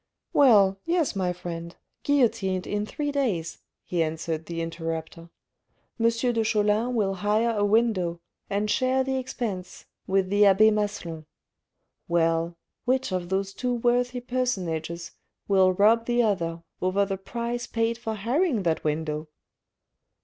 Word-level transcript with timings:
""Well, 0.43 0.79
yes, 0.83 1.15
my 1.15 1.31
friend: 1.31 1.75
guillotined 2.01 2.65
in 2.65 2.87
three 2.87 3.11
days," 3.11 3.59
he 3.83 4.01
answered 4.01 4.47
the 4.47 4.59
interruptor." 4.59 5.29
M. 5.99 6.05
de 6.09 6.41
Cholin 6.43 6.95
will 6.95 7.13
hire 7.13 7.51
a 7.55 7.63
window 7.63 8.19
and 8.49 8.67
share 8.67 9.03
the 9.03 9.17
expense 9.17 9.85
with 10.07 10.31
the 10.31 10.43
abbe 10.43 10.71
Maslon. 10.71 11.27
Well, 12.07 12.57
which 12.85 13.11
of 13.11 13.29
those 13.29 13.53
two 13.53 13.75
worthy 13.75 14.21
personages 14.21 15.11
will 15.47 15.71
rob 15.71 16.07
the 16.07 16.23
other 16.23 16.63
over 16.81 17.05
the 17.05 17.17
price 17.17 17.67
paid 17.67 17.99
for 17.99 18.15
hiring 18.15 18.63
that 18.63 18.83
window 18.83 19.27